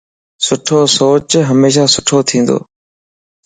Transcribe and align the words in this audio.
سھڻو 0.45 0.79
سوچ 0.95 1.29
ھميشا 1.49 1.85
سھڻو 1.93 2.17
ڇندو 2.27 2.57